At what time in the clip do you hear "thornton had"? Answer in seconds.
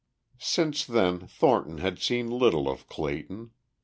1.27-1.99